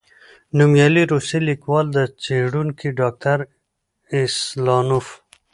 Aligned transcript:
نومیالی 0.57 1.03
روسی 1.11 1.39
لیکوال 1.47 1.87
او 2.01 2.05
څېړونکی، 2.23 2.89
ډاکټر 2.99 3.37
اسلانوف، 4.25 5.07